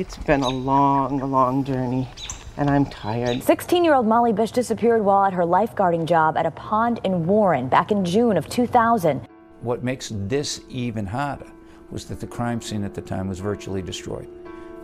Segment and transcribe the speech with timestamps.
[0.00, 2.08] It's been a long, long journey,
[2.56, 3.42] and I'm tired.
[3.42, 7.26] 16 year old Molly Bish disappeared while at her lifeguarding job at a pond in
[7.26, 9.26] Warren back in June of 2000.
[9.60, 11.50] What makes this even harder
[11.90, 14.28] was that the crime scene at the time was virtually destroyed.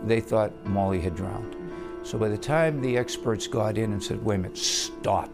[0.03, 1.55] They thought Molly had drowned.
[2.03, 5.29] So by the time the experts got in and said, wait a minute, stop,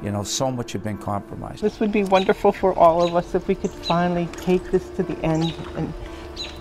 [0.00, 1.60] you know, so much had been compromised.
[1.60, 5.02] This would be wonderful for all of us if we could finally take this to
[5.02, 5.92] the end and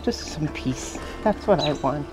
[0.02, 0.98] just some peace.
[1.24, 2.08] That's what I want.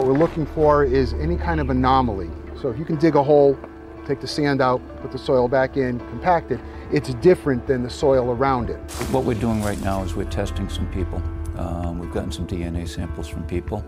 [0.00, 2.30] What we're looking for is any kind of anomaly.
[2.58, 3.58] So if you can dig a hole,
[4.06, 6.58] take the sand out, put the soil back in, compact it,
[6.90, 8.78] it's different than the soil around it.
[9.10, 11.22] What we're doing right now is we're testing some people.
[11.58, 13.84] Um, we've gotten some DNA samples from people.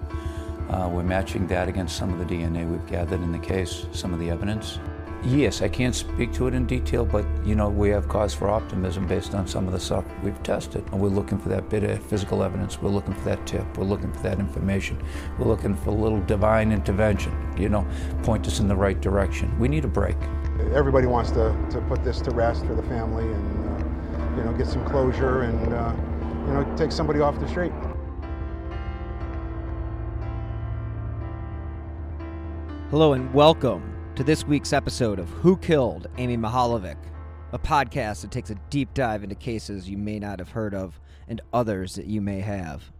[0.69, 4.13] Uh, we're matching that against some of the DNA we've gathered in the case, some
[4.13, 4.81] of the evidence.
[5.25, 8.49] Yes, I can't speak to it in detail, but you know we have cause for
[8.51, 10.85] optimism based on some of the stuff we've tested.
[10.91, 12.83] And we're looking for that bit of physical evidence.
[12.83, 13.79] We're looking for that tip.
[13.79, 15.01] We're looking for that information.
[15.39, 17.33] We're looking for a little divine intervention.
[17.57, 17.87] You know,
[18.25, 19.57] point us in the right direction.
[19.61, 20.17] We need a break.
[20.75, 24.53] Everybody wants to, to put this to rest for the family and uh, you know
[24.55, 25.95] get some closure and uh,
[26.49, 27.73] you know take somebody off the street.
[32.91, 36.99] Hello and welcome to this week's episode of Who Killed Amy Mihaljevic,
[37.53, 41.01] a podcast that takes a deep dive into cases you may not have heard of
[41.29, 42.93] and others that you may have.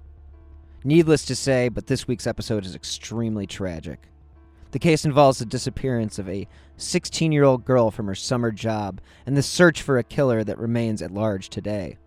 [0.85, 4.09] Needless to say, but this week's episode is extremely tragic.
[4.71, 8.99] The case involves the disappearance of a 16 year old girl from her summer job
[9.27, 11.99] and the search for a killer that remains at large today.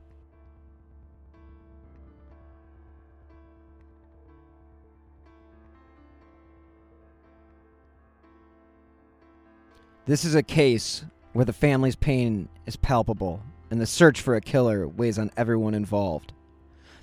[10.08, 11.04] This is a case
[11.34, 15.74] where the family's pain is palpable and the search for a killer weighs on everyone
[15.74, 16.32] involved.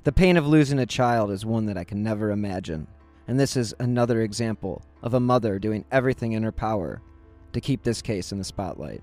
[0.04, 2.86] The pain of losing a child is one that I can never imagine,
[3.26, 7.02] and this is another example of a mother doing everything in her power
[7.52, 9.02] to keep this case in the spotlight.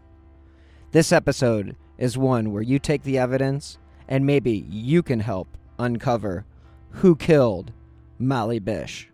[0.92, 6.46] This episode is one where you take the evidence and maybe you can help uncover
[6.92, 7.74] who killed
[8.18, 9.09] Molly Bish.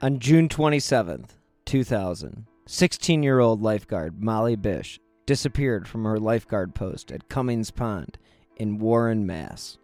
[0.00, 1.30] On June 27th,
[1.64, 8.16] 2000, 16 year old lifeguard Molly Bish disappeared from her lifeguard post at Cummings Pond
[8.54, 9.76] in Warren, Mass.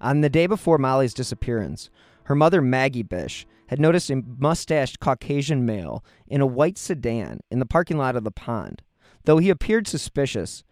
[0.00, 1.90] On the day before Molly's disappearance,
[2.24, 7.58] her mother Maggie Bish had noticed a mustached Caucasian male in a white sedan in
[7.58, 8.82] the parking lot of the pond.
[9.24, 10.62] Though he appeared suspicious,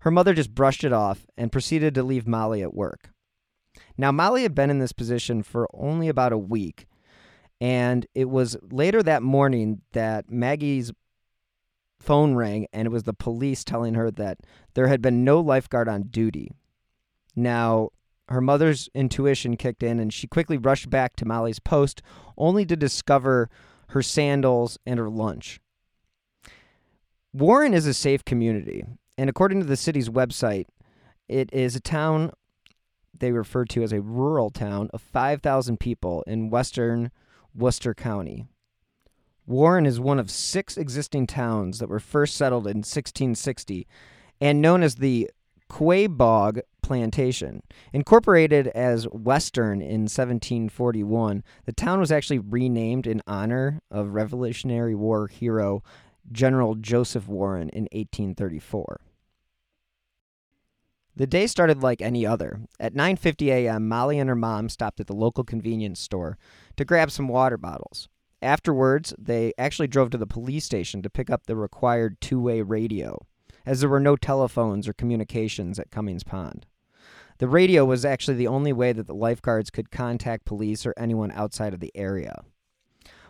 [0.00, 3.08] her mother just brushed it off and proceeded to leave Molly at work.
[3.96, 6.86] Now, Molly had been in this position for only about a week
[7.64, 10.92] and it was later that morning that Maggie's
[11.98, 14.36] phone rang, and it was the police telling her that
[14.74, 16.50] there had been no lifeguard on duty.
[17.34, 17.88] Now,
[18.28, 22.02] her mother's intuition kicked in, and she quickly rushed back to Molly's post,
[22.36, 23.48] only to discover
[23.88, 25.58] her sandals and her lunch.
[27.32, 28.84] Warren is a safe community,
[29.16, 30.66] and according to the city's website,
[31.30, 32.30] it is a town
[33.18, 37.10] they refer to as a rural town of 5,000 people in western
[37.54, 38.46] Worcester County.
[39.46, 43.86] Warren is one of six existing towns that were first settled in 1660
[44.40, 45.30] and known as the
[45.70, 47.62] Quaboag Plantation.
[47.92, 55.26] Incorporated as Western in 1741, the town was actually renamed in honor of Revolutionary War
[55.28, 55.82] hero
[56.30, 59.00] General Joseph Warren in 1834.
[61.16, 62.60] The day started like any other.
[62.80, 66.38] At 9:50 a.m., Molly and her mom stopped at the local convenience store
[66.76, 68.08] to grab some water bottles.
[68.42, 73.24] Afterwards, they actually drove to the police station to pick up the required two-way radio,
[73.64, 76.66] as there were no telephones or communications at Cummings Pond.
[77.38, 81.30] The radio was actually the only way that the lifeguards could contact police or anyone
[81.32, 82.42] outside of the area.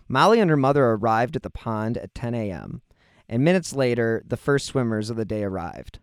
[0.08, 2.82] Molly and her mother arrived at the pond at 10 a.m.,
[3.28, 5.98] and minutes later, the first swimmers of the day arrived.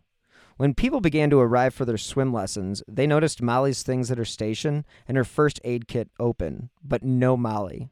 [0.62, 4.26] When people began to arrive for their swim lessons, they noticed Molly's things at her
[4.26, 7.90] station and her first aid kit open, but no Molly.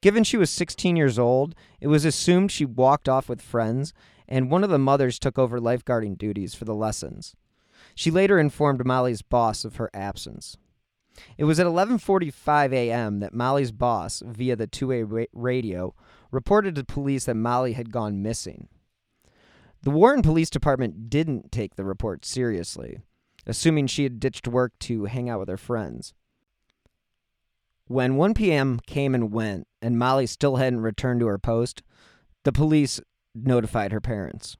[0.00, 3.92] Given she was 16 years old, it was assumed she walked off with friends,
[4.28, 7.34] and one of the mothers took over lifeguarding duties for the lessons.
[7.96, 10.56] She later informed Molly's boss of her absence.
[11.36, 13.18] It was at 11:45 a.m.
[13.18, 15.96] that Molly's boss, via the two-way radio,
[16.30, 18.68] reported to police that Molly had gone missing.
[19.82, 22.98] The Warren Police Department didn't take the report seriously,
[23.46, 26.12] assuming she had ditched work to hang out with her friends.
[27.86, 28.80] When 1 p.m.
[28.86, 31.82] came and went, and Molly still hadn't returned to her post,
[32.44, 33.00] the police
[33.34, 34.56] notified her parents.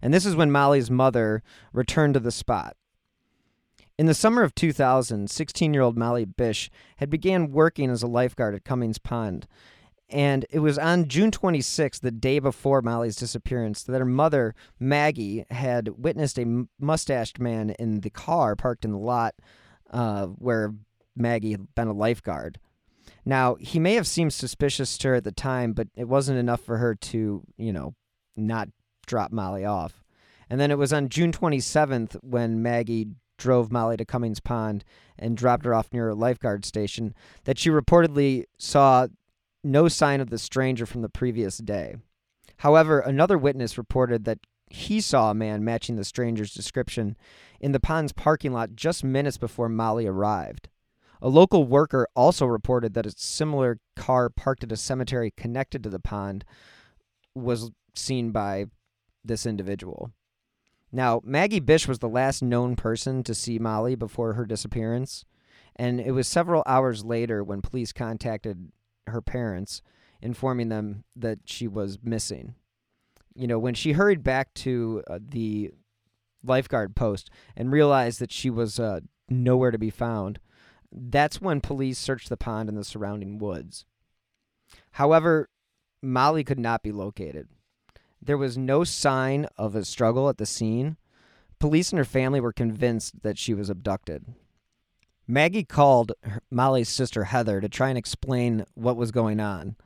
[0.00, 1.42] And this is when Molly's mother
[1.72, 2.76] returned to the spot.
[3.98, 8.08] In the summer of 2000, 16 year old Molly Bish had began working as a
[8.08, 9.46] lifeguard at Cummings Pond.
[10.10, 15.44] And it was on June 26th, the day before Molly's disappearance, that her mother, Maggie,
[15.50, 19.34] had witnessed a mustached man in the car parked in the lot
[19.90, 20.74] uh, where
[21.16, 22.58] Maggie had been a lifeguard.
[23.24, 26.60] Now, he may have seemed suspicious to her at the time, but it wasn't enough
[26.60, 27.94] for her to, you know,
[28.36, 28.68] not
[29.06, 30.02] drop Molly off.
[30.50, 33.08] And then it was on June 27th when Maggie
[33.38, 34.84] drove Molly to Cummings Pond
[35.18, 37.14] and dropped her off near a lifeguard station
[37.44, 39.08] that she reportedly saw
[39.64, 41.96] no sign of the stranger from the previous day.
[42.58, 44.38] However, another witness reported that
[44.68, 47.16] he saw a man matching the stranger's description
[47.60, 50.68] in the pond's parking lot just minutes before Molly arrived.
[51.22, 55.90] A local worker also reported that a similar car parked at a cemetery connected to
[55.90, 56.44] the pond
[57.34, 58.66] was seen by
[59.24, 60.10] this individual.
[60.92, 65.24] Now, Maggie Bish was the last known person to see Molly before her disappearance,
[65.74, 68.70] and it was several hours later when police contacted
[69.06, 69.82] her parents,
[70.20, 72.54] informing them that she was missing.
[73.34, 75.72] You know, when she hurried back to uh, the
[76.42, 80.38] lifeguard post and realized that she was uh, nowhere to be found,
[80.92, 83.84] that's when police searched the pond and the surrounding woods.
[84.92, 85.48] However,
[86.02, 87.48] Molly could not be located.
[88.22, 90.96] There was no sign of a struggle at the scene.
[91.58, 94.24] Police and her family were convinced that she was abducted.
[95.26, 96.12] Maggie called
[96.50, 99.76] Molly's sister Heather to try and explain what was going on.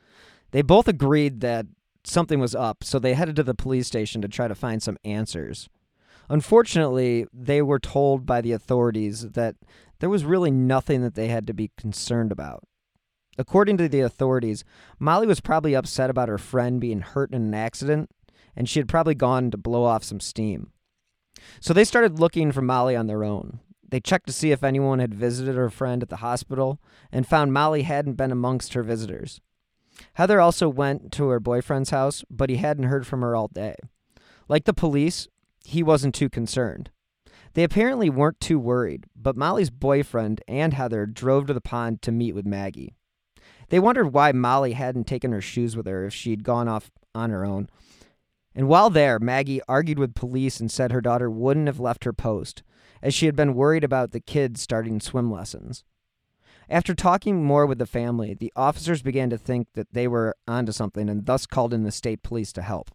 [0.51, 1.67] They both agreed that
[2.05, 4.99] something was up, so they headed to the police station to try to find some
[5.05, 5.69] answers.
[6.29, 9.57] Unfortunately, they were told by the authorities that
[10.01, 12.65] there was really nothing that they had to be concerned about.
[13.39, 14.65] According to the authorities,
[14.99, 18.11] Molly was probably upset about her friend being hurt in an accident,
[18.57, 20.73] and she had probably gone to blow off some steam.
[21.61, 23.61] So they started looking for Molly on their own.
[23.91, 26.79] They checked to see if anyone had visited her friend at the hospital
[27.11, 29.41] and found Molly hadn't been amongst her visitors.
[30.15, 33.75] Heather also went to her boyfriend's house, but he hadn't heard from her all day.
[34.49, 35.29] Like the police,
[35.65, 36.91] he wasn't too concerned.
[37.55, 42.13] They apparently weren't too worried, but Molly's boyfriend and Heather drove to the pond to
[42.13, 42.95] meet with Maggie.
[43.71, 47.31] They wondered why Molly hadn't taken her shoes with her if she'd gone off on
[47.31, 47.69] her own.
[48.59, 52.13] And while there, Maggie argued with police and said her daughter wouldn't have left her
[52.13, 52.65] post,
[53.01, 55.85] as she had been worried about the kids starting swim lessons.
[56.69, 60.73] After talking more with the family, the officers began to think that they were onto
[60.73, 62.91] something and thus called in the state police to help.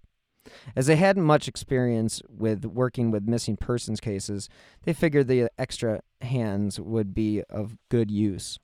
[0.76, 4.50] As they hadn't much experience with working with missing persons cases,
[4.84, 8.60] they figured the extra hands would be of good use.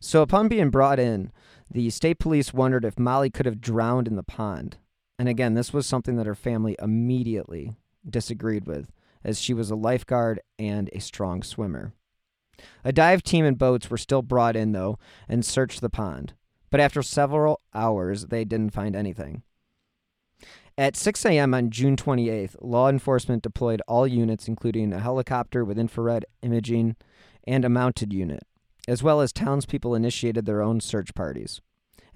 [0.00, 1.30] So, upon being brought in,
[1.70, 4.78] the state police wondered if Molly could have drowned in the pond.
[5.18, 7.76] And again, this was something that her family immediately
[8.08, 8.90] disagreed with,
[9.24, 11.92] as she was a lifeguard and a strong swimmer.
[12.84, 14.98] A dive team and boats were still brought in, though,
[15.28, 16.34] and searched the pond.
[16.70, 19.42] But after several hours, they didn't find anything.
[20.78, 21.54] At 6 a.m.
[21.54, 26.96] on June 28th, law enforcement deployed all units, including a helicopter with infrared imaging
[27.46, 28.42] and a mounted unit,
[28.86, 31.62] as well as townspeople initiated their own search parties.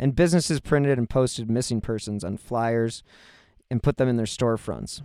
[0.01, 3.03] And businesses printed and posted missing persons on flyers
[3.71, 5.03] and put them in their storefronts.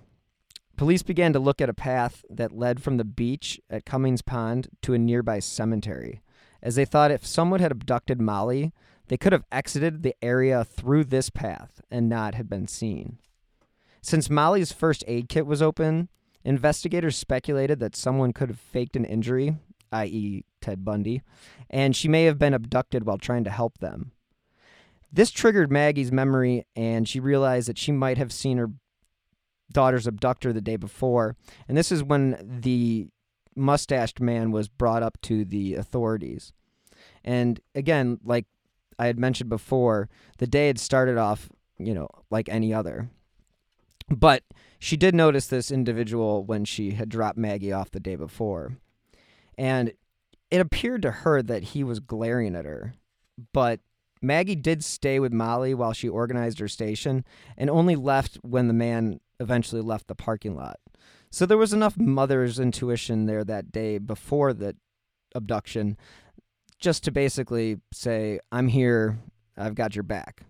[0.78, 4.70] Police began to look at a path that led from the beach at Cummings Pond
[4.82, 6.22] to a nearby cemetery,
[6.64, 8.74] as they thought if someone had abducted Molly,
[9.08, 13.20] they could have exited the area through this path and not have been seen.
[14.02, 16.10] Since Molly's first aid kit was open,
[16.46, 19.58] investigators speculated that someone could have faked an injury,
[19.92, 21.22] i.e., Ted Bundy,
[21.70, 24.12] and she may have been abducted while trying to help them.
[25.12, 28.72] This triggered Maggie's memory, and she realized that she might have seen her
[29.72, 31.36] daughter's abductor the day before.
[31.68, 33.08] And this is when the
[33.56, 36.54] mustached man was brought up to the authorities.
[37.24, 38.46] And again, like
[39.00, 43.10] I had mentioned before, the day had started off, you know, like any other.
[44.10, 44.44] But
[44.80, 48.78] she did notice this individual when she had dropped Maggie off the day before.
[49.58, 49.94] And
[50.52, 52.94] it appeared to her that he was glaring at her.
[53.52, 53.80] But
[54.26, 57.24] Maggie did stay with Molly while she organized her station
[57.58, 60.80] and only left when the man eventually left the parking lot.
[61.32, 64.76] So there was enough mother's intuition there that day before the
[65.34, 65.98] abduction
[66.80, 69.20] just to basically say, I'm here,
[69.58, 70.44] I've got your back.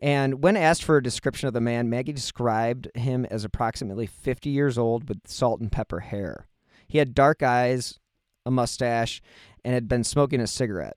[0.00, 4.50] And when asked for a description of the man, Maggie described him as approximately 50
[4.50, 6.48] years old with salt and pepper hair.
[6.88, 7.98] He had dark eyes,
[8.44, 9.22] a mustache,
[9.64, 10.96] and had been smoking a cigarette.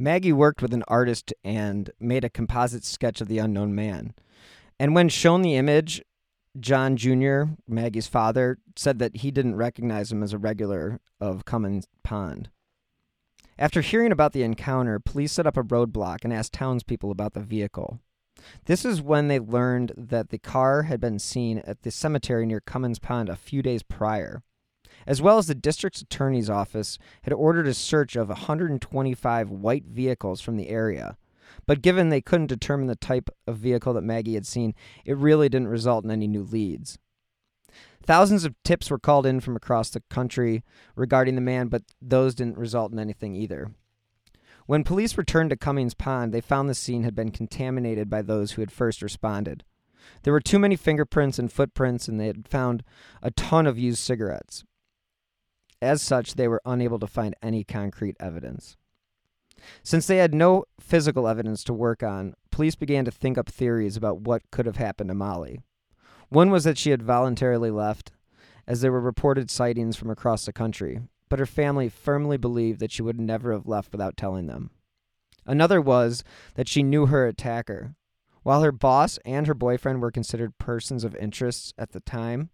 [0.00, 4.14] Maggie worked with an artist and made a composite sketch of the unknown man.
[4.78, 6.02] And when shown the image,
[6.58, 11.86] John Jr., Maggie's father, said that he didn't recognize him as a regular of Comins
[12.02, 12.48] Pond.
[13.58, 17.40] After hearing about the encounter, police set up a roadblock and asked townspeople about the
[17.40, 18.00] vehicle.
[18.64, 22.60] This is when they learned that the car had been seen at the cemetery near
[22.60, 24.42] Comins Pond a few days prior,
[25.06, 30.40] as well as the district's attorney's office had ordered a search of 125 white vehicles
[30.40, 31.16] from the area.
[31.66, 35.48] But given they couldn't determine the type of vehicle that Maggie had seen, it really
[35.48, 36.98] didn't result in any new leads.
[38.02, 40.64] Thousands of tips were called in from across the country
[40.96, 43.72] regarding the man, but those didn't result in anything either.
[44.66, 48.52] When police returned to Cummings Pond, they found the scene had been contaminated by those
[48.52, 49.64] who had first responded.
[50.22, 52.82] There were too many fingerprints and footprints, and they had found
[53.22, 54.64] a ton of used cigarettes.
[55.82, 58.76] As such, they were unable to find any concrete evidence.
[59.82, 63.96] Since they had no physical evidence to work on, police began to think up theories
[63.96, 65.60] about what could have happened to Molly.
[66.28, 68.12] One was that she had voluntarily left,
[68.66, 72.92] as there were reported sightings from across the country, but her family firmly believed that
[72.92, 74.70] she would never have left without telling them.
[75.46, 76.22] Another was
[76.54, 77.94] that she knew her attacker.
[78.42, 82.50] While her boss and her boyfriend were considered persons of interest at the time,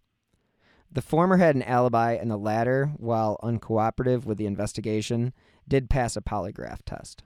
[0.91, 5.33] the former had an alibi, and the latter, while uncooperative with the investigation,
[5.69, 7.23] did pass a polygraph test.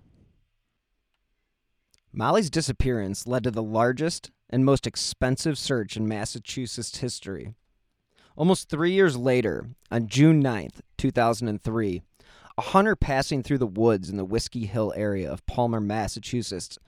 [2.13, 7.55] Molly's disappearance led to the largest and most expensive search in Massachusetts history.
[8.37, 12.03] Almost three years later, on June 9th, 2003,
[12.59, 16.79] a hunter passing through the woods in the Whiskey Hill area of Palmer, Massachusetts,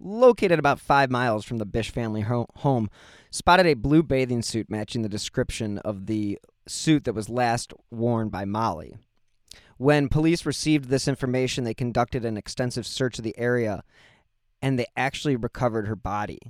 [0.00, 2.90] located about five miles from the Bish family home,
[3.30, 8.28] spotted a blue bathing suit matching the description of the suit that was last worn
[8.28, 8.96] by Molly.
[9.76, 13.84] When police received this information, they conducted an extensive search of the area
[14.60, 16.40] and they actually recovered her body.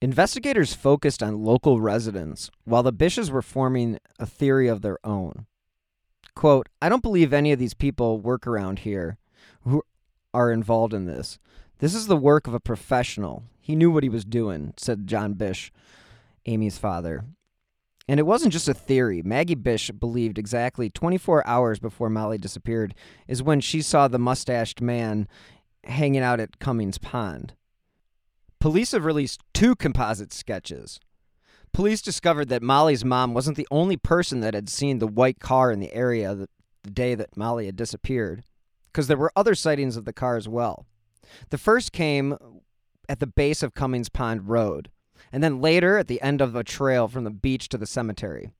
[0.00, 5.46] Investigators focused on local residents while the Bishes were forming a theory of their own.
[6.34, 9.18] Quote, I don't believe any of these people work around here
[9.60, 9.84] who
[10.34, 11.38] are involved in this.
[11.82, 13.42] This is the work of a professional.
[13.60, 15.72] He knew what he was doing, said John Bish,
[16.46, 17.24] Amy's father.
[18.06, 19.20] And it wasn't just a theory.
[19.20, 22.94] Maggie Bish believed exactly 24 hours before Molly disappeared
[23.26, 25.26] is when she saw the mustached man
[25.82, 27.54] hanging out at Cummings Pond.
[28.60, 31.00] Police have released two composite sketches.
[31.72, 35.72] Police discovered that Molly's mom wasn't the only person that had seen the white car
[35.72, 36.48] in the area the,
[36.84, 38.44] the day that Molly had disappeared,
[38.84, 40.86] because there were other sightings of the car as well.
[41.50, 42.36] The first came
[43.08, 44.90] at the base of Cummings Pond Road
[45.32, 48.50] and then later at the end of a trail from the beach to the cemetery.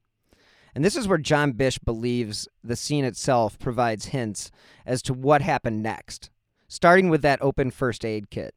[0.75, 4.50] And this is where John Bish believes the scene itself provides hints
[4.87, 6.31] as to what happened next,
[6.66, 8.54] starting with that open first aid kit.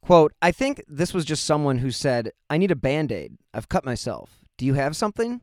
[0.00, 3.38] Quote, I think this was just someone who said, I need a band aid.
[3.54, 4.44] I've cut myself.
[4.58, 5.40] Do you have something?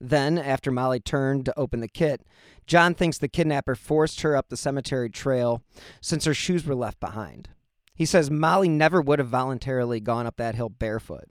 [0.00, 2.22] Then, after Molly turned to open the kit,
[2.66, 5.62] John thinks the kidnapper forced her up the cemetery trail
[6.00, 7.50] since her shoes were left behind.
[7.94, 11.28] He says Molly never would have voluntarily gone up that hill barefoot.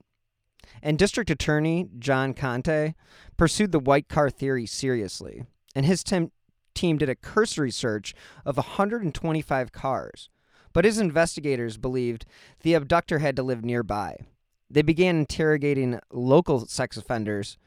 [0.83, 2.93] And District Attorney John Conte
[3.37, 6.31] pursued the white car theory seriously, and his team
[6.97, 8.13] did a cursory search
[8.45, 10.29] of 125 cars.
[10.71, 12.27] But his investigators believed
[12.61, 14.17] the abductor had to live nearby.
[14.69, 17.57] They began interrogating local sex offenders.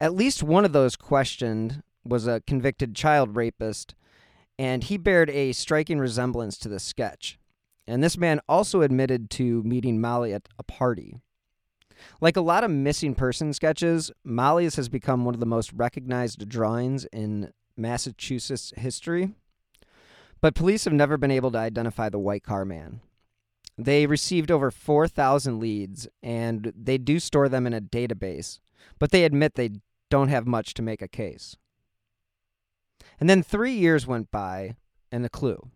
[0.00, 3.94] At least one of those questioned was a convicted child rapist,
[4.58, 7.38] and he bared a striking resemblance to the sketch.
[7.86, 11.20] And this man also admitted to meeting Molly at a party.
[12.20, 16.48] Like a lot of missing person sketches, Molly's has become one of the most recognized
[16.48, 19.32] drawings in Massachusetts history.
[20.40, 23.00] But police have never been able to identify the white car man.
[23.76, 28.60] They received over 4,000 leads, and they do store them in a database,
[28.98, 29.70] but they admit they
[30.10, 31.56] don't have much to make a case.
[33.20, 34.76] And then three years went by,
[35.10, 35.70] and the clue.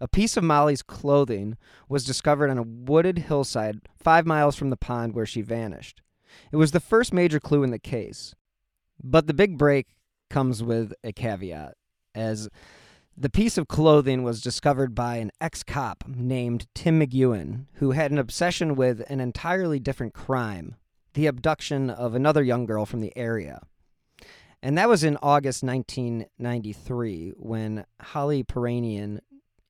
[0.00, 1.56] A piece of Molly's clothing
[1.88, 6.00] was discovered on a wooded hillside five miles from the pond where she vanished.
[6.52, 8.34] It was the first major clue in the case.
[9.02, 9.88] But the big break
[10.30, 11.74] comes with a caveat,
[12.14, 12.48] as
[13.16, 18.10] the piece of clothing was discovered by an ex cop named Tim McEwen, who had
[18.10, 20.76] an obsession with an entirely different crime
[21.14, 23.60] the abduction of another young girl from the area.
[24.62, 29.20] And that was in August 1993 when Holly Piirainen,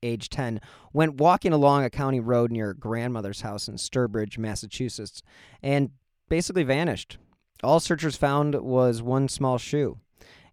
[0.03, 0.59] age 10,
[0.91, 5.21] went walking along a county road near grandmother's house in Sturbridge, Massachusetts,
[5.63, 5.91] and
[6.27, 7.17] basically vanished.
[7.63, 9.99] All searchers found was one small shoe.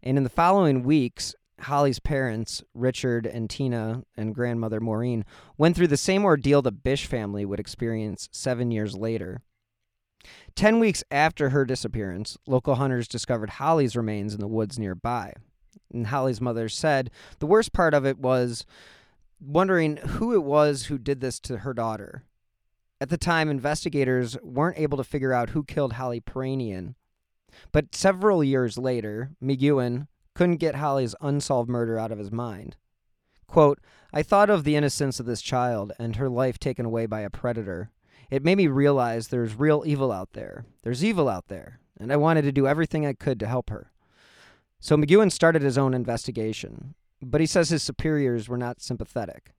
[0.03, 5.25] And in the following weeks, Holly's parents, Richard and Tina, and grandmother Maureen,
[5.57, 9.43] went through the same ordeal the Bish family would experience seven years later.
[10.55, 15.33] Ten weeks after her disappearance, local hunters discovered Holly's remains in the woods nearby.
[15.93, 18.67] And Holly's mother said the worst part of it was
[19.41, 22.25] wondering who it was who did this to her daughter.
[23.01, 26.97] At the time, investigators weren't able to figure out who killed Holly Piirainen.
[27.73, 32.77] But several years later, McEwen couldn't get Holly's unsolved murder out of his mind.
[33.47, 33.81] Quote,
[34.13, 37.31] I thought of the innocence of this child and her life taken away by a
[37.31, 37.91] predator.
[38.31, 40.67] It made me realize there's real evil out there.
[40.83, 43.91] There's evil out there, and I wanted to do everything I could to help her.
[44.81, 49.53] So McEwen started his own investigation, but he says his superiors were not sympathetic.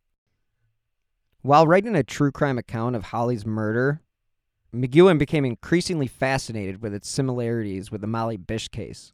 [1.42, 4.02] While writing a true crime account of Holly's murder,
[4.74, 9.14] McEwen became increasingly fascinated with its similarities with the Molly Bish case.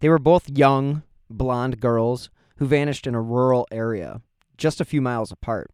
[0.00, 4.22] They were both young, blonde girls who vanished in a rural area,
[4.56, 5.70] just a few miles apart.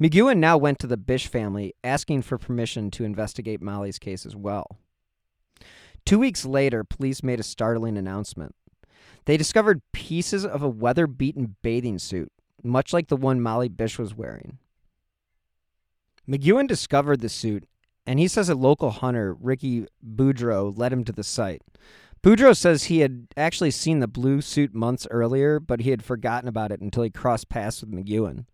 [0.00, 4.36] McEwen now went to the Bish family asking for permission to investigate Molly's case as
[4.36, 4.78] well.
[6.04, 8.54] Two weeks later, police made a startling announcement.
[9.24, 13.98] They discovered pieces of a weather beaten bathing suit, much like the one Molly Bish
[13.98, 14.58] was wearing.
[16.28, 17.64] McEwen discovered the suit,
[18.06, 21.62] and he says a local hunter, Ricky Boudreau, led him to the site.
[22.22, 26.48] Boudreau says he had actually seen the blue suit months earlier, but he had forgotten
[26.48, 28.44] about it until he crossed paths with McEwen.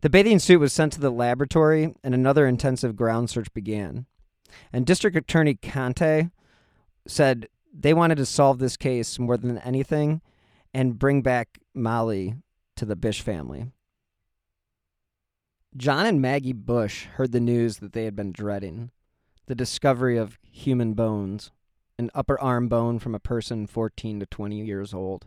[0.00, 4.06] The bathing suit was sent to the laboratory, and another intensive ground search began.
[4.72, 6.28] And District Attorney Conte
[7.06, 10.22] said they wanted to solve this case more than anything
[10.72, 12.36] and bring back Molly
[12.76, 13.66] to the Bish family.
[15.76, 18.90] John and Maggie Bish heard the news that they had been dreading
[19.46, 21.52] the discovery of human bones,
[21.98, 25.26] an upper arm bone from a person 14 to 20 years old.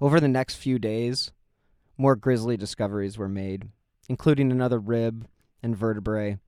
[0.00, 1.32] Over the next few days,
[1.96, 3.68] more grisly discoveries were made,
[4.08, 5.26] including another rib
[5.62, 6.38] and vertebrae,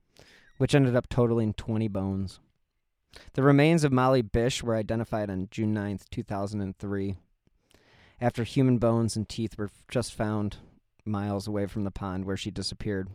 [0.58, 2.40] which ended up totaling 20 bones.
[3.32, 7.16] The remains of Molly Bish were identified on June 9, 2003,
[8.20, 10.58] after human bones and teeth were just found
[11.04, 13.08] miles away from the pond where she disappeared.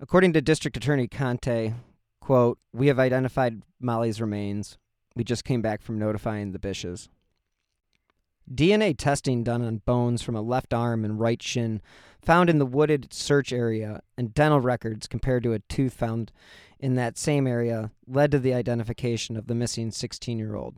[0.00, 1.74] According to District Attorney Conte,
[2.20, 4.78] quote, "We have identified Molly's remains.
[5.14, 7.08] We just came back from notifying the Bishes."
[8.52, 11.80] DNA testing done on bones from a left arm and right shin
[12.22, 16.32] found in the wooded search area and dental records compared to a tooth found
[16.78, 20.76] in that same area led to the identification of the missing 16 year old.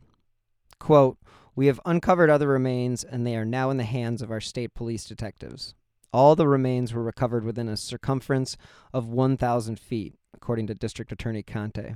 [0.79, 1.17] Quote,
[1.55, 4.73] We have uncovered other remains and they are now in the hands of our state
[4.73, 5.73] police detectives.
[6.11, 8.57] All the remains were recovered within a circumference
[8.93, 11.95] of 1,000 feet, according to District Attorney Conte.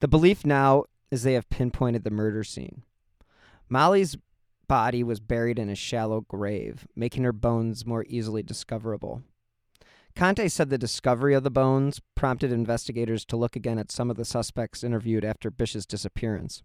[0.00, 2.82] The belief now is they have pinpointed the murder scene.
[3.68, 4.16] Molly's
[4.70, 9.20] body was buried in a shallow grave, making her bones more easily discoverable.
[10.14, 14.16] Conte said the discovery of the bones prompted investigators to look again at some of
[14.16, 16.62] the suspects interviewed after Bish's disappearance.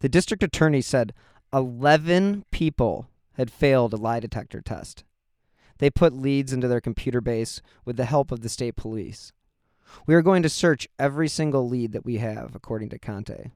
[0.00, 1.12] The district attorney said
[1.52, 5.04] 11 people had failed a lie detector test.
[5.80, 9.34] They put leads into their computer base with the help of the state police.
[10.06, 13.50] We are going to search every single lead that we have, according to Conte.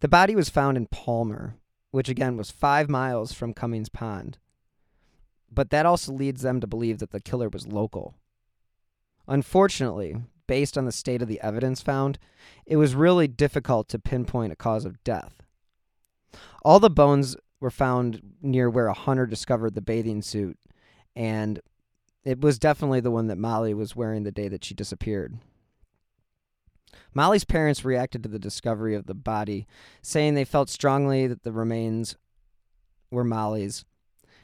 [0.00, 1.54] The body was found in Palmer,
[1.92, 4.38] which again was five miles from Cummings Pond.
[5.50, 8.14] But that also leads them to believe that the killer was local.
[9.28, 12.18] Unfortunately, based on the state of the evidence found,
[12.66, 15.34] it was really difficult to pinpoint a cause of death.
[16.62, 20.58] All the bones were found near where a hunter discovered the bathing suit,
[21.14, 21.60] and
[22.24, 25.38] it was definitely the one that Molly was wearing the day that she disappeared.
[27.14, 29.66] Molly's parents reacted to the discovery of the body,
[30.00, 32.16] saying they felt strongly that the remains
[33.10, 33.84] were Molly's,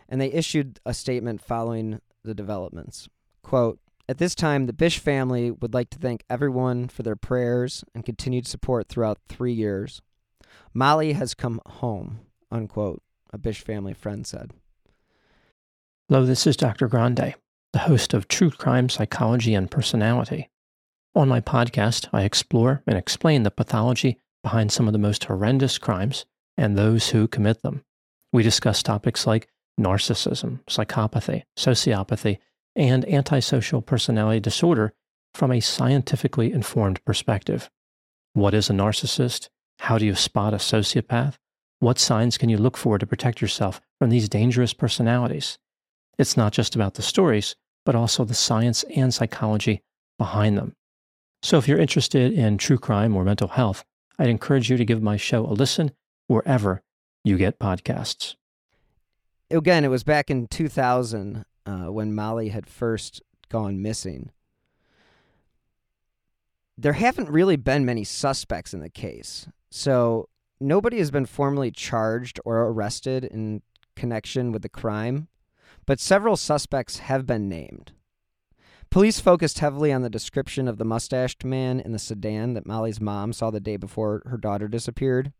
[0.09, 3.09] and they issued a statement following the developments.
[3.43, 7.85] Quote, At this time, the Bish family would like to thank everyone for their prayers
[7.95, 10.03] and continued support throughout three years.
[10.75, 14.53] Molly has come home, unquote, a Bish family friend said.
[16.09, 16.89] Hello, this is Dr.
[16.89, 17.35] Grande,
[17.73, 20.49] the host of True Crime Psychology and Personality.
[21.15, 25.79] On my podcast, I explore and explain the pathology behind some of the most horrendous
[25.79, 27.85] crimes and those who commit them.
[28.33, 29.49] We discuss topics like
[29.81, 32.39] narcissism, psychopathy, sociopathy,
[32.77, 34.93] and antisocial personality disorder
[35.35, 37.71] from a scientifically informed perspective.
[38.35, 39.49] What is a narcissist?
[39.81, 41.37] How do you spot a sociopath?
[41.81, 45.59] What signs can you look for to protect yourself from these dangerous personalities?
[46.19, 49.83] It's not just about the stories, but also the science and psychology
[50.19, 50.75] behind them.
[51.43, 53.85] So if you're interested in true crime or mental health,
[54.19, 55.93] I'd encourage you to give my show a listen
[56.27, 56.83] wherever
[57.25, 58.35] you get podcasts.
[59.51, 64.31] Again, it was back in 2000 uh, when Molly had first gone missing.
[66.81, 69.49] there haven't really been many suspects in the case.
[69.69, 70.29] So
[70.61, 73.63] nobody has been formally charged or arrested in
[73.97, 75.27] connection with the crime,
[75.87, 77.93] but several suspects have been named.
[78.91, 83.01] Police focused heavily on the description of the mustached man in the sedan that Molly's
[83.01, 85.33] mom saw the day before her daughter disappeared,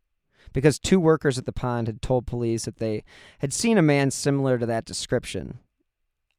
[0.53, 3.03] because two workers at the pond had told police that they
[3.39, 5.59] had seen a man similar to that description.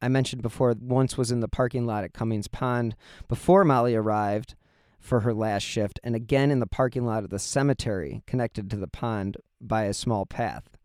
[0.01, 2.95] I mentioned before, once was in the parking lot at Cummings Pond
[3.27, 4.55] before Molly arrived
[4.97, 8.77] for her last shift, and again in the parking lot of the cemetery connected to
[8.77, 10.77] the pond by a small path.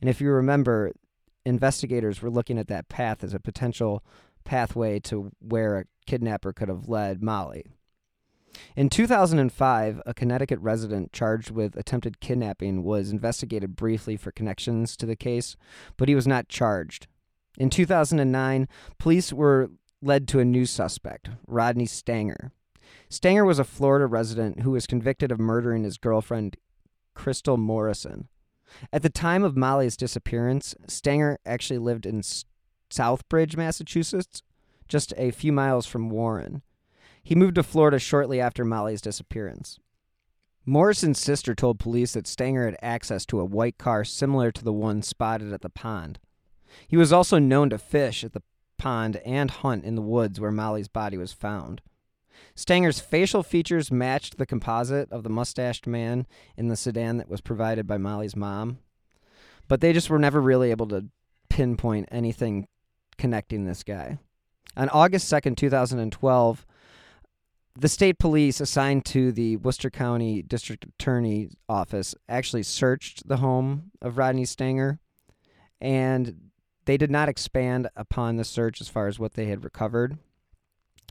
[0.00, 0.92] And if you remember,
[1.44, 4.02] investigators were looking at that path as a potential
[4.44, 7.64] pathway to where a kidnapper could have led Molly.
[8.76, 15.06] In 2005, a Connecticut resident charged with attempted kidnapping was investigated briefly for connections to
[15.06, 15.56] the case,
[15.96, 17.06] but he was not charged.
[17.58, 19.70] In 2009, police were
[20.02, 22.52] led to a new suspect, Rodney Stanger.
[23.08, 26.56] Stanger was a Florida resident who was convicted of murdering his girlfriend,
[27.14, 28.28] Crystal Morrison.
[28.92, 32.22] At the time of Molly's disappearance, Stanger actually lived in
[32.94, 34.42] Southbridge, Massachusetts,
[34.88, 36.62] just a few miles from Warren.
[37.22, 39.78] He moved to Florida shortly after Molly's disappearance.
[40.66, 44.72] Morrison's sister told police that Stanger had access to a white car similar to the
[44.72, 46.18] one spotted at the pond.
[46.88, 48.42] He was also known to fish at the
[48.78, 51.82] pond and hunt in the woods where Molly's body was found.
[52.54, 56.26] Stanger's facial features matched the composite of the mustached man
[56.56, 58.78] in the sedan that was provided by Molly's mom,
[59.68, 61.06] but they just were never really able to
[61.48, 62.66] pinpoint anything
[63.18, 64.18] connecting this guy.
[64.76, 66.66] On August 2nd, 2012,
[67.76, 73.90] the state police assigned to the Worcester County District Attorney Office actually searched the home
[74.00, 75.00] of Rodney Stanger,
[75.80, 76.50] and
[76.84, 80.18] they did not expand upon the search as far as what they had recovered.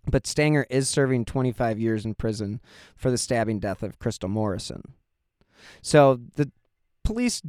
[0.09, 2.61] But Stanger is serving 25 years in prison
[2.95, 4.93] for the stabbing death of Crystal Morrison.
[5.81, 6.51] So the
[7.03, 7.41] police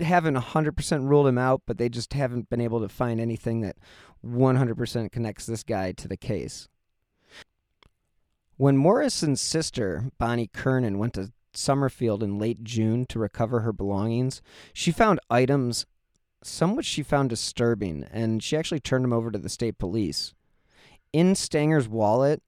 [0.00, 3.76] haven't 100% ruled him out, but they just haven't been able to find anything that
[4.24, 6.68] 100% connects this guy to the case.
[8.56, 14.40] When Morrison's sister, Bonnie Kernan, went to Summerfield in late June to recover her belongings,
[14.72, 15.86] she found items,
[16.42, 20.34] some which she found disturbing, and she actually turned them over to the state police.
[21.12, 22.42] In Stanger's wallet,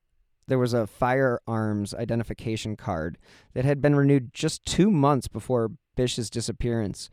[0.47, 3.19] there was a firearms identification card
[3.53, 7.11] that had been renewed just two months before Bish's disappearance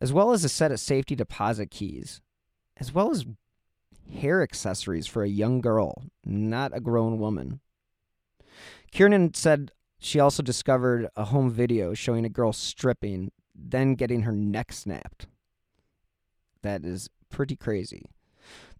[0.00, 2.20] as well as a set of safety deposit keys,
[2.76, 3.26] as well as
[4.12, 7.60] hair accessories for a young girl, not a grown woman.
[8.90, 14.32] Kiernan said she also discovered a home video showing a girl stripping, then getting her
[14.32, 15.26] neck snapped.
[16.62, 18.06] That is pretty crazy.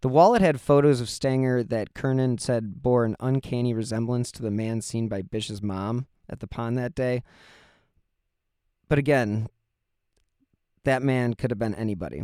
[0.01, 4.51] The wallet had photos of Stanger that Kernan said bore an uncanny resemblance to the
[4.51, 7.21] man seen by Bish's mom at the pond that day.
[8.87, 9.49] But again,
[10.89, 12.23] that man could have been anybody.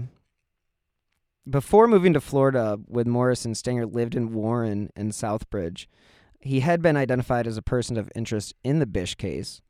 [1.47, 5.86] Before moving to Florida with Morrison, Stanger lived in Warren and Southbridge.
[6.39, 9.62] He had been identified as a person of interest in the Bish case.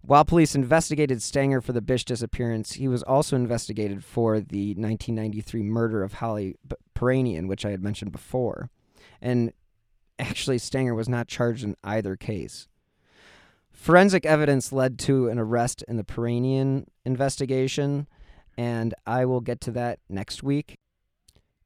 [0.00, 5.64] While police investigated Stanger for the Bish disappearance, he was also investigated for the 1993
[5.64, 6.54] murder of Holly
[6.94, 8.70] Piirainen, which I had mentioned before.
[9.20, 9.52] And
[10.20, 12.68] actually, Stanger was not charged in either case.
[13.72, 18.06] Forensic evidence led to an arrest in the Piirainen investigation,
[18.56, 20.78] and I will get to that next week.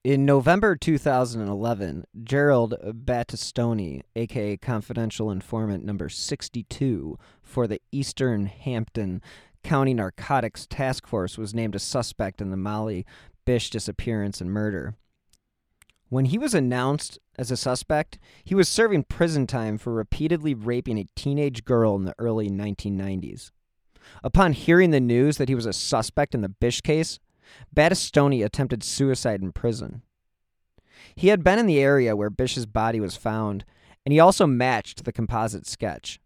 [0.03, 9.21] In November 2011, Gerald Battistoni, aka confidential informant number 62 for the Eastern Hampden
[9.63, 13.05] County Narcotics Task Force, was named a suspect in the Molly
[13.45, 14.95] Bish disappearance and murder.
[16.09, 20.99] When he was announced as a suspect, he was serving prison time for repeatedly raping
[20.99, 23.51] a teenage girl in the early 1990s.
[24.23, 27.19] Upon hearing the news that he was a suspect in the Bish case,
[27.75, 30.03] Battistoni attempted suicide in prison.
[31.15, 33.65] He had been in the area where Bish's body was found,
[34.05, 36.21] and he also matched the composite sketch.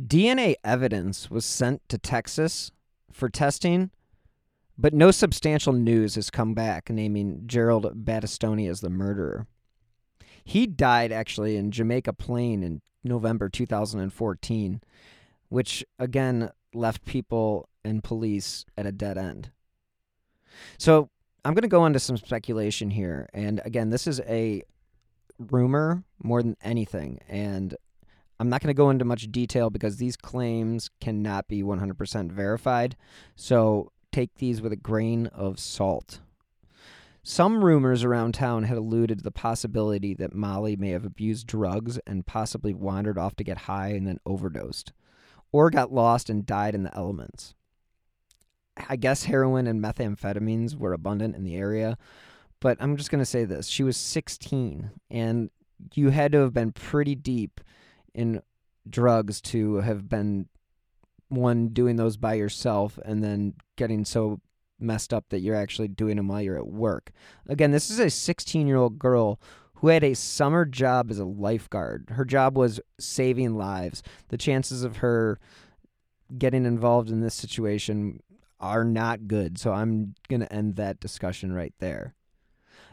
[0.00, 2.70] DNA evidence was sent to Texas
[3.12, 3.90] for testing,
[4.76, 9.46] but no substantial news has come back naming Gerald Battistoni as the murderer.
[10.44, 14.80] He died actually in Jamaica Plain in November 2014,
[15.48, 19.50] which again left people and police at a dead end.
[20.78, 21.10] So
[21.44, 23.28] I'm going to go into some speculation here.
[23.32, 24.62] And again, this is a
[25.38, 27.20] rumor more than anything.
[27.28, 27.74] And
[28.40, 32.96] I'm not going to go into much detail because these claims cannot be 100% verified.
[33.36, 36.20] So take these with a grain of salt.
[37.22, 41.98] Some rumors around town had alluded to the possibility that Molly may have abused drugs
[42.06, 44.92] and possibly wandered off to get high and then overdosed,
[45.52, 47.54] or got lost and died in the elements.
[48.88, 51.98] I guess heroin and methamphetamines were abundant in the area,
[52.60, 53.66] but I'm just going to say this.
[53.66, 55.50] She was 16, and
[55.94, 57.60] you had to have been pretty deep
[58.14, 58.42] in
[58.88, 60.48] drugs to have been
[61.28, 64.40] one doing those by yourself and then getting so
[64.80, 67.10] messed up that you're actually doing them while you're at work.
[67.48, 69.40] Again, this is a 16 year old girl
[69.80, 72.10] who had a summer job as a lifeguard.
[72.10, 74.02] Her job was saving lives.
[74.28, 75.38] The chances of her
[76.36, 78.22] getting involved in this situation
[78.60, 79.58] are not good.
[79.58, 82.14] So I'm going to end that discussion right there.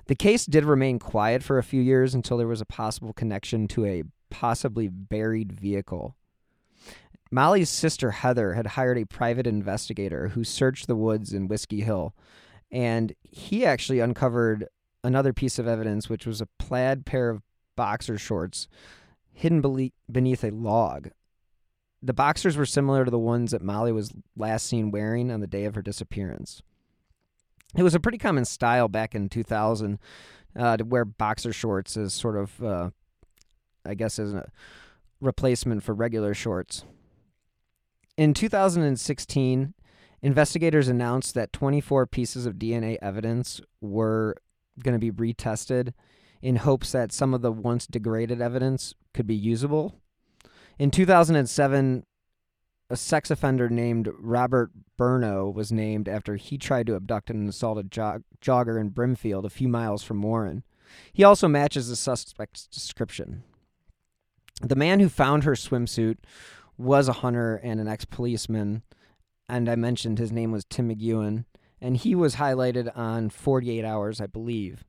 [0.07, 3.67] The case did remain quiet for a few years until there was a possible connection
[3.69, 6.15] to a possibly buried vehicle.
[7.31, 12.13] Molly's sister Heather had hired a private investigator who searched the woods in Whiskey Hill,
[12.71, 14.67] and he actually uncovered
[15.05, 17.41] another piece of evidence, which was a plaid pair of
[17.75, 18.67] boxer shorts
[19.31, 21.09] hidden beneath a log.
[22.01, 25.47] The boxers were similar to the ones that Molly was last seen wearing on the
[25.47, 26.61] day of her disappearance.
[27.75, 29.99] It was a pretty common style back in 2000
[30.55, 32.89] uh, to wear boxer shorts as sort of, uh,
[33.85, 34.49] I guess, as a
[35.19, 36.85] replacement for regular shorts.
[38.17, 39.73] In 2016,
[40.21, 44.35] investigators announced that 24 pieces of DNA evidence were
[44.83, 45.93] going to be retested
[46.41, 49.95] in hopes that some of the once degraded evidence could be usable.
[50.77, 52.03] In 2007,
[52.89, 57.79] a sex offender named Robert Burno was named after he tried to abduct and assault
[57.79, 60.63] a jog- jogger in Brimfield, a few miles from Warren.
[61.11, 63.43] He also matches the suspect's description.
[64.61, 66.17] The man who found her swimsuit
[66.77, 68.83] was a hunter and an ex policeman,
[69.49, 71.45] and I mentioned his name was Tim McEwen,
[71.81, 74.83] and he was highlighted on 48 Hours, I believe.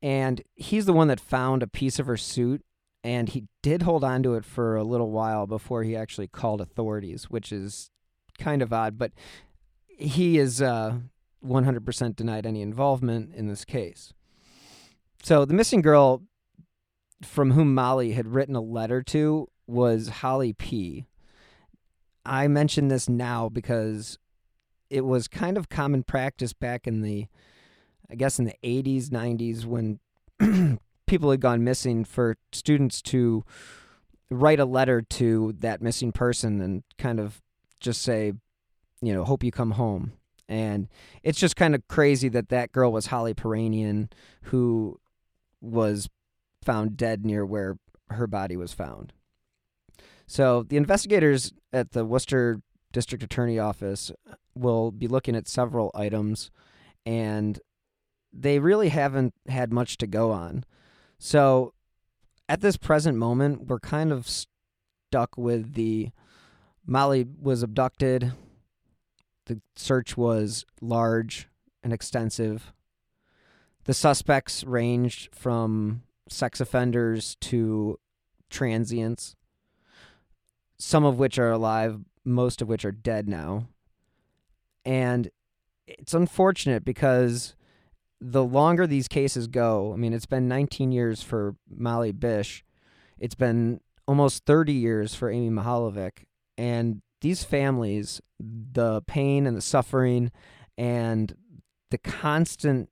[0.00, 2.62] And he's the one that found a piece of her suit
[3.04, 6.60] and he did hold on to it for a little while before he actually called
[6.60, 7.90] authorities, which is
[8.38, 9.12] kind of odd, but
[9.88, 10.98] he is uh,
[11.44, 14.12] 100% denied any involvement in this case.
[15.22, 16.22] So the missing girl
[17.22, 21.06] from whom Molly had written a letter to was Holly P.
[22.24, 24.18] I mention this now because
[24.92, 27.26] it was kind of common practice back in the,
[28.10, 29.98] I guess, in the 80s, 90s when
[31.06, 33.42] people had gone missing for students to
[34.30, 37.40] write a letter to that missing person and kind of
[37.80, 38.34] just say,
[39.00, 40.12] you know, hope you come home.
[40.46, 40.88] And
[41.22, 44.12] it's just kind of crazy that that girl was Holly Piirainen,
[44.44, 45.00] who
[45.62, 46.06] was
[46.62, 47.78] found dead near where
[48.10, 49.14] her body was found.
[50.26, 52.60] So the investigators at the Worcester
[52.92, 54.12] District Attorney Office
[54.54, 56.50] will be looking at several items,
[57.06, 57.60] and
[58.32, 60.64] they really haven't had much to go on.
[61.18, 61.74] So
[62.48, 66.10] at this present moment, we're kind of stuck with the
[66.86, 68.32] Molly was abducted.
[69.46, 71.48] The search was large
[71.82, 72.72] and extensive.
[73.84, 77.98] The suspects ranged from sex offenders to
[78.50, 79.34] transients,
[80.78, 83.66] some of which are alive, most of which are dead now.
[84.84, 85.30] And
[85.86, 87.54] it's unfortunate because
[88.20, 92.64] the longer these cases go, I mean, it's been 19 years for Molly Bish.
[93.18, 96.24] It's been almost 30 years for Amy Mihaljevic.
[96.56, 100.30] And these families, the pain and the suffering
[100.76, 101.34] and
[101.90, 102.88] the constant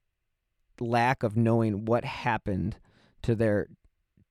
[0.80, 2.76] lack of knowing what happened
[3.22, 3.68] to their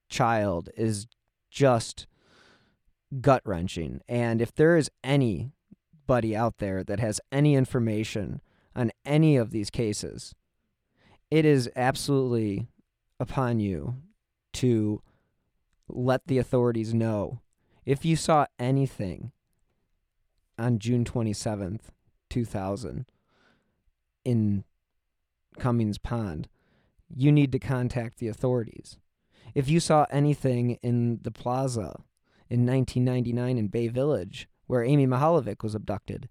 [0.08, 1.06] child is
[1.50, 2.06] just
[3.20, 4.00] gut wrenching.
[4.08, 4.90] And if there is
[6.10, 8.40] anybody out there that has any information
[8.74, 10.34] on any of these cases,
[11.30, 12.66] it is absolutely
[13.20, 13.94] upon you
[14.52, 15.00] to
[15.88, 17.40] let the authorities know
[17.84, 19.30] if you saw anything
[20.58, 21.90] on June 27th,
[22.28, 23.06] 2000
[24.24, 24.64] in
[25.60, 26.48] Cummings Pond,
[27.08, 28.98] you need to contact the authorities.
[29.54, 32.02] If you saw anything in the plaza
[32.48, 36.28] in 1999 in Bay Village where Amy Mihaljevic was abducted,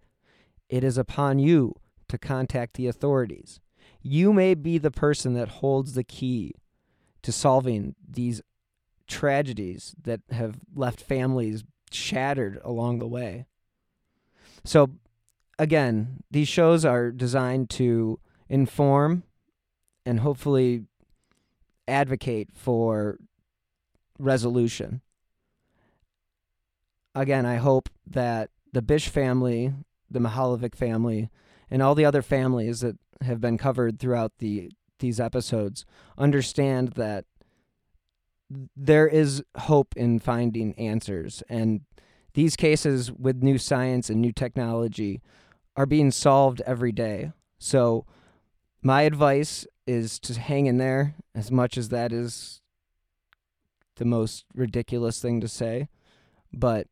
[0.69, 1.75] it is upon you
[2.07, 3.59] to contact the authorities.
[4.01, 6.53] You may be the person that holds the key
[7.21, 8.41] to solving these
[9.07, 13.45] tragedies that have left families shattered along the way.
[14.63, 14.91] So,
[15.57, 19.23] again, these shows are designed to inform
[20.05, 20.85] and hopefully
[21.89, 23.17] advocate for
[24.17, 25.01] resolution.
[27.15, 29.73] Again, I hope that the Bish family,
[30.09, 31.29] the Mihaljevic family,
[31.69, 35.85] and all the other families that have been covered throughout the these episodes
[36.17, 37.23] understand that
[38.75, 41.81] there is hope in finding answers and
[42.33, 45.21] these cases with new science and new technology
[45.75, 47.31] are being solved every day.
[47.57, 48.05] So
[48.81, 52.61] my advice is to hang in there as much as that is
[53.95, 55.89] the most ridiculous thing to say,
[56.53, 56.87] but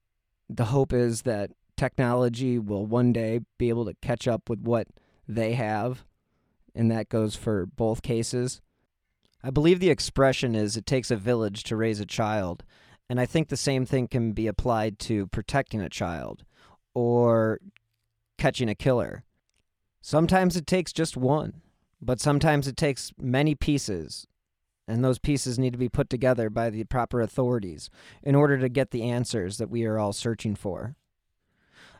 [0.49, 4.87] the hope is that technology will one day be able to catch up with what
[5.27, 6.03] they have
[6.77, 8.61] and that goes for both cases.
[9.43, 12.63] I believe the expression is it takes a village to raise a child.
[13.09, 16.43] And I think the same thing can be applied to protecting a child
[16.93, 17.59] or
[18.37, 19.23] catching a killer.
[20.01, 21.61] Sometimes it takes just one,
[22.01, 24.27] but sometimes it takes many pieces.
[24.87, 27.89] And those pieces need to be put together by the proper authorities
[28.23, 30.95] in order to get the answers that we are all searching for.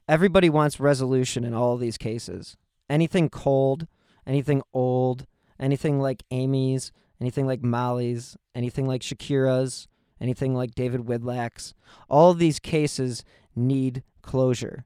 [0.07, 2.55] Everybody wants resolution in all these cases.
[2.89, 3.87] Anything cold,
[4.25, 5.25] anything old,
[5.59, 9.89] anything like Amy's, anything like Molly's, anything like Shakira's,
[10.21, 11.73] anything like David Widlack's.
[12.09, 14.85] All these cases need closure.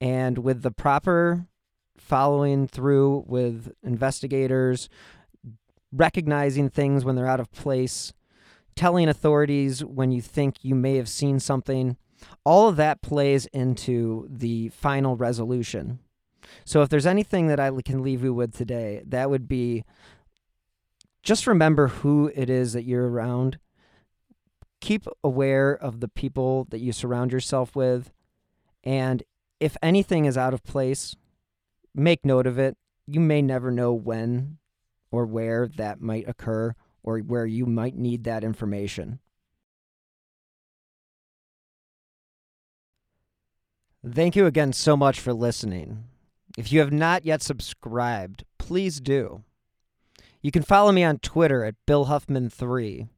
[0.00, 1.46] And with the proper
[1.96, 4.88] following through with investigators,
[5.94, 8.12] recognizing things when they're out of place,
[8.74, 11.96] telling authorities when you think you may have seen something,
[12.44, 15.98] all of that plays into the final resolution.
[16.64, 19.84] So if there's anything that I can leave you with today, that would be
[21.22, 23.58] just remember who it is that you're around.
[24.80, 28.12] Keep aware of the people that you surround yourself with.
[28.82, 29.22] And
[29.58, 31.16] if anything is out of place,
[31.94, 32.76] make note of it.
[33.06, 34.58] You may never know when
[35.14, 36.74] or where that might occur
[37.04, 39.20] or where you might need that information.
[44.06, 46.04] Thank you again so much for listening.
[46.58, 49.44] If you have not yet subscribed, please do.
[50.42, 53.08] You can follow me on Twitter at Bill Huffman3.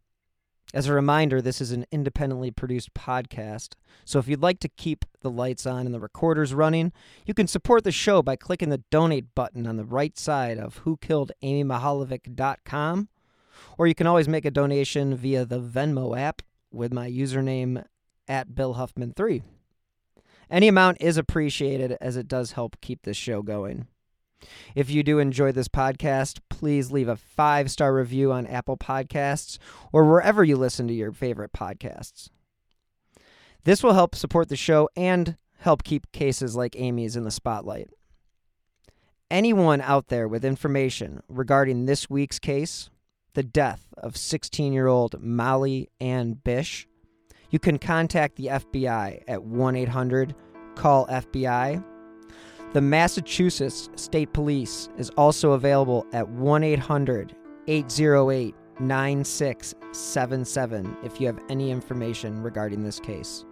[0.75, 3.75] As a reminder, this is an independently produced podcast,
[4.05, 6.93] so if you'd like to keep the lights on and the recorders running,
[7.25, 10.83] you can support the show by clicking the donate button on the right side of
[10.85, 13.09] whokilledamymihaljevic.com,
[13.79, 17.85] or you can always make a donation via the Venmo app with my username
[18.27, 19.43] at Bill Huffman3.
[20.51, 23.89] Any amount is appreciated as it does help keep this show going.
[24.75, 29.59] If you do enjoy this podcast, please leave a five star review on Apple Podcasts
[29.93, 32.29] or wherever you listen to your favorite podcasts.
[33.65, 37.89] This will help support the show and help keep cases like Amy's in the spotlight.
[39.31, 42.91] Anyone out there with information regarding this week's case,
[43.35, 46.87] the death of 16 year old Molly Ann Bish,
[47.51, 50.35] you can contact the FBI at 1 800
[50.77, 51.96] Call FBI.
[52.73, 57.37] The Massachusetts State Police is also available at 1 800
[57.69, 63.45] 808 9677 if you have any information regarding this case.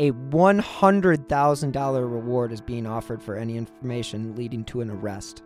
[0.00, 5.42] A $100,000 reward is being offered for any information leading to an arrest.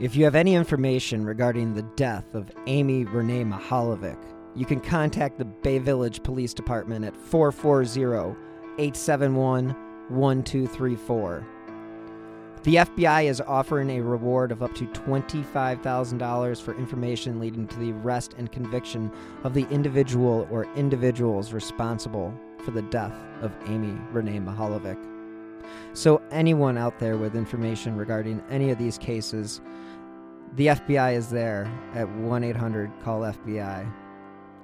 [0.00, 4.18] If you have any information regarding the death of Amy Renee Mihaljevic,
[4.54, 8.36] you can contact the Bay Village Police Department at 440
[8.78, 9.68] 871
[10.08, 11.57] 1234.
[12.64, 17.92] The FBI is offering a reward of up to $25,000 for information leading to the
[17.92, 19.12] arrest and conviction
[19.44, 24.98] of the individual or individuals responsible for the death of Amy Renee Mihaljevic.
[25.92, 29.60] So, anyone out there with information regarding any of these cases,
[30.56, 33.90] the FBI is there at 1 800 Call FBI.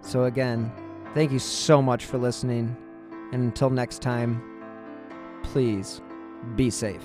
[0.00, 0.72] So, again,
[1.14, 2.76] thank you so much for listening.
[3.33, 4.42] And until next time,
[5.42, 6.00] please
[6.57, 7.04] be safe.